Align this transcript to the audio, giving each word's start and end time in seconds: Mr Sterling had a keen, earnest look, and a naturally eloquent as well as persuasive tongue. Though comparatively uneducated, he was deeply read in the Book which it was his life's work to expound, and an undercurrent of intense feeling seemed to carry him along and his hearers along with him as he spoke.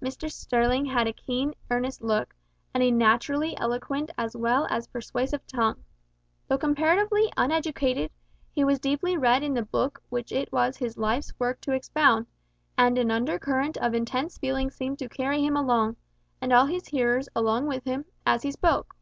Mr 0.00 0.32
Sterling 0.32 0.86
had 0.86 1.06
a 1.06 1.12
keen, 1.12 1.52
earnest 1.70 2.00
look, 2.00 2.34
and 2.72 2.82
a 2.82 2.90
naturally 2.90 3.54
eloquent 3.58 4.10
as 4.16 4.34
well 4.34 4.66
as 4.70 4.86
persuasive 4.88 5.46
tongue. 5.46 5.84
Though 6.48 6.56
comparatively 6.56 7.30
uneducated, 7.36 8.10
he 8.50 8.64
was 8.64 8.80
deeply 8.80 9.18
read 9.18 9.42
in 9.42 9.52
the 9.52 9.62
Book 9.66 10.02
which 10.08 10.32
it 10.32 10.50
was 10.50 10.78
his 10.78 10.96
life's 10.96 11.38
work 11.38 11.60
to 11.60 11.72
expound, 11.74 12.24
and 12.78 12.96
an 12.96 13.10
undercurrent 13.10 13.76
of 13.76 13.92
intense 13.92 14.38
feeling 14.38 14.70
seemed 14.70 14.98
to 15.00 15.10
carry 15.10 15.44
him 15.44 15.58
along 15.58 15.96
and 16.40 16.52
his 16.70 16.86
hearers 16.88 17.28
along 17.36 17.66
with 17.66 17.84
him 17.84 18.06
as 18.24 18.40
he 18.44 18.50
spoke. 18.52 18.96